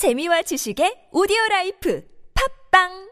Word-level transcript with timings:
재미와 0.00 0.48
지식의 0.48 1.10
오디오 1.12 1.36
라이프 1.50 2.02
팝빵 2.72 3.10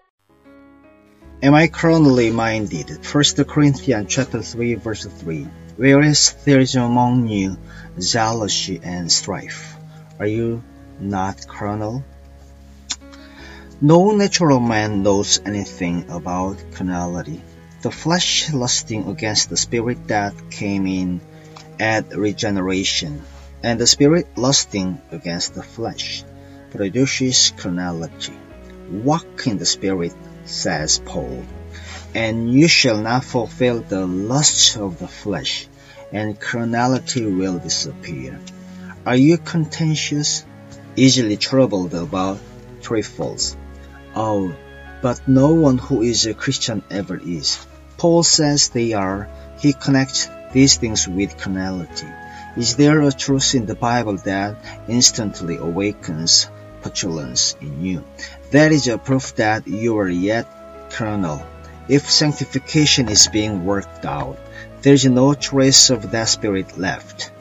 Am 1.44 1.52
I 1.52 1.68
carnally 1.68 2.29
minded? 2.29 3.04
1 3.04 3.44
Corinthians 3.44 4.08
chapter 4.08 4.41
3 4.41 4.76
verse 4.76 5.04
3. 5.04 5.46
Whereas 5.76 6.33
there 6.46 6.60
is 6.60 6.76
among 6.76 7.28
you 7.28 7.58
jealousy 8.00 8.80
and 8.82 9.12
strife. 9.12 9.77
Are 10.18 10.27
you 10.27 10.62
not 10.98 11.46
carnal? 11.46 12.02
No 13.82 14.16
natural 14.16 14.59
man 14.59 15.03
knows 15.03 15.45
anything 15.45 16.09
about 16.09 16.57
carnality. 16.73 17.43
The 17.82 17.93
flesh 17.93 18.48
lusting 18.50 19.12
against 19.12 19.50
the 19.50 19.61
spirit 19.61 20.09
that 20.09 20.32
came 20.48 20.87
in 20.87 21.21
at 21.79 22.16
regeneration, 22.16 23.21
and 23.62 23.79
the 23.79 23.87
spirit 23.87 24.27
lusting 24.41 25.03
against 25.12 25.53
the 25.53 25.62
flesh 25.62 26.25
produces 26.71 27.53
carnality. 27.57 28.37
Walk 28.90 29.46
in 29.46 29.58
the 29.58 29.67
spirit 29.67 30.14
says 30.45 30.99
Paul, 31.04 31.44
and 32.14 32.52
you 32.52 32.68
shall 32.68 32.98
not 32.98 33.24
fulfill 33.24 33.80
the 33.80 34.06
lusts 34.06 34.77
of 34.77 34.98
the 34.98 35.08
flesh, 35.08 35.68
and 36.12 36.41
carnality 36.41 37.27
will 37.27 37.58
disappear. 37.58 38.41
Are 39.04 39.16
you 39.16 39.38
contentious, 39.38 40.44
easily 40.96 41.36
troubled 41.36 41.94
about 41.94 42.38
trifles? 42.80 43.56
Oh, 44.14 44.55
but 45.02 45.28
no 45.28 45.55
one 45.55 45.78
who 45.78 46.02
is 46.02 46.27
a 46.27 46.34
Christian 46.34 46.82
ever 46.91 47.16
is. 47.16 47.58
Paul 47.98 48.22
says 48.22 48.69
they 48.69 48.92
are. 48.92 49.28
He 49.60 49.72
connects 49.72 50.28
these 50.52 50.77
things 50.77 51.06
with 51.06 51.36
carnality. 51.36 52.08
Is 52.56 52.77
there 52.77 53.02
a 53.02 53.12
truth 53.12 53.55
in 53.55 53.66
the 53.66 53.74
Bible 53.74 54.16
that 54.19 54.56
instantly 54.88 55.56
awakens 55.56 56.48
petulance 56.82 57.56
in 57.60 57.84
you? 57.84 58.05
That 58.50 58.73
is 58.73 58.88
a 58.88 58.98
proof 58.98 59.34
that 59.36 59.66
you 59.66 59.98
are 59.98 60.09
yet 60.09 60.46
carnal. 60.91 61.44
If 61.89 62.11
sanctification 62.11 63.08
is 63.08 63.28
being 63.28 63.64
worked 63.64 64.05
out, 64.05 64.39
there 64.83 64.94
is 64.94 65.05
no 65.05 65.34
trace 65.34 65.91
of 65.91 66.11
that 66.11 66.28
spirit 66.28 66.78
left. 66.78 67.33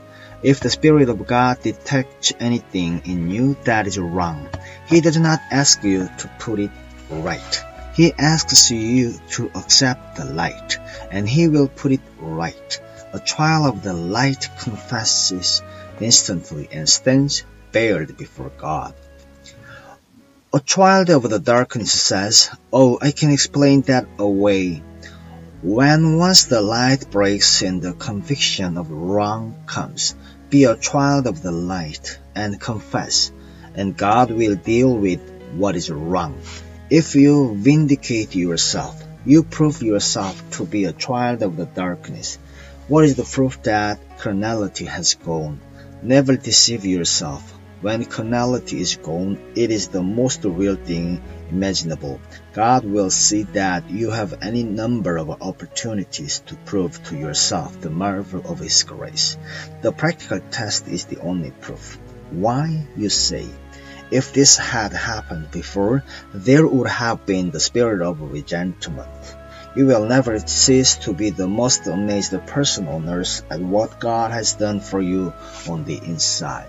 If 0.43 0.59
the 0.59 0.69
Spirit 0.69 1.09
of 1.09 1.25
God 1.25 1.61
detects 1.63 2.31
anything 2.39 3.01
in 3.05 3.31
you 3.31 3.57
that 3.63 3.87
is 3.87 3.97
wrong, 3.97 4.47
He 4.87 5.01
does 5.01 5.17
not 5.17 5.39
ask 5.51 5.83
you 5.83 6.09
to 6.19 6.31
put 6.37 6.59
it 6.59 6.71
right. 7.09 7.63
He 7.95 8.13
asks 8.13 8.69
you 8.69 9.19
to 9.31 9.49
accept 9.55 10.15
the 10.15 10.25
light, 10.25 10.77
and 11.09 11.27
He 11.27 11.47
will 11.47 11.67
put 11.67 11.91
it 11.91 12.01
right. 12.19 12.79
A 13.13 13.19
child 13.19 13.65
of 13.65 13.83
the 13.83 13.93
light 13.93 14.47
confesses 14.59 15.63
instantly 15.99 16.69
and 16.71 16.87
stands 16.87 17.43
bared 17.71 18.15
before 18.15 18.51
God. 18.57 18.93
A 20.53 20.61
child 20.61 21.09
of 21.09 21.29
the 21.29 21.39
darkness 21.39 21.91
says, 21.91 22.49
Oh, 22.71 22.97
I 23.01 23.11
can 23.11 23.31
explain 23.31 23.81
that 23.81 24.07
away. 24.17 24.81
When 25.61 26.17
once 26.17 26.45
the 26.45 26.61
light 26.61 27.11
breaks 27.11 27.61
and 27.61 27.81
the 27.81 27.91
conviction 27.91 28.77
of 28.77 28.89
wrong 28.89 29.55
comes, 29.65 30.15
be 30.49 30.63
a 30.63 30.77
child 30.77 31.27
of 31.27 31.41
the 31.41 31.51
light 31.51 32.17
and 32.33 32.61
confess, 32.61 33.33
and 33.75 33.97
God 33.97 34.31
will 34.31 34.55
deal 34.55 34.95
with 34.95 35.19
what 35.51 35.75
is 35.75 35.91
wrong. 35.91 36.39
If 36.89 37.13
you 37.15 37.53
vindicate 37.53 38.33
yourself, 38.33 39.03
you 39.25 39.43
prove 39.43 39.83
yourself 39.83 40.41
to 40.51 40.65
be 40.65 40.85
a 40.85 40.93
child 40.93 41.43
of 41.43 41.57
the 41.57 41.65
darkness. 41.65 42.37
What 42.87 43.03
is 43.03 43.15
the 43.15 43.25
proof 43.25 43.61
that 43.63 43.99
carnality 44.17 44.85
has 44.85 45.15
gone? 45.15 45.59
Never 46.01 46.37
deceive 46.37 46.85
yourself. 46.85 47.56
When 47.79 48.05
carnality 48.05 48.81
is 48.81 48.95
gone, 48.95 49.37
it 49.55 49.69
is 49.69 49.89
the 49.89 50.01
most 50.01 50.43
real 50.43 50.75
thing 50.75 51.21
imaginable. 51.51 52.19
God 52.53 52.83
will 52.83 53.11
see 53.11 53.43
that 53.53 53.91
you 53.91 54.09
have 54.09 54.39
any 54.41 54.63
number 54.63 55.17
of 55.17 55.29
opportunities 55.29 56.39
to 56.47 56.55
prove 56.55 57.03
to 57.03 57.15
yourself 57.15 57.79
the 57.79 57.91
marvel 57.91 58.41
of 58.51 58.57
His 58.57 58.81
grace. 58.81 59.37
The 59.83 59.91
practical 59.91 60.39
test 60.49 60.87
is 60.87 61.05
the 61.05 61.19
only 61.19 61.51
proof. 61.51 61.99
Why, 62.31 62.87
you 62.95 63.09
say? 63.09 63.45
If 64.09 64.33
this 64.33 64.57
had 64.57 64.91
happened 64.91 65.51
before, 65.51 66.03
there 66.33 66.65
would 66.65 66.87
have 66.87 67.27
been 67.27 67.51
the 67.51 67.59
spirit 67.59 68.01
of 68.01 68.31
resentment. 68.31 69.35
You 69.75 69.85
will 69.85 70.07
never 70.07 70.39
cease 70.39 70.95
to 71.05 71.13
be 71.13 71.29
the 71.29 71.47
most 71.47 71.85
amazed 71.85 72.33
person 72.47 72.87
on 72.87 73.07
earth 73.07 73.43
at 73.51 73.59
what 73.59 73.99
God 73.99 74.31
has 74.31 74.53
done 74.53 74.79
for 74.79 74.99
you 74.99 75.31
on 75.69 75.83
the 75.83 75.97
inside. 75.97 76.65